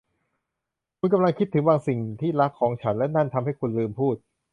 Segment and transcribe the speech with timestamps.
[0.99, 4.15] คุณกำลังคิดถึงบางสิ่งที่รักของฉันและนั่นทำให้คุณลืมพูด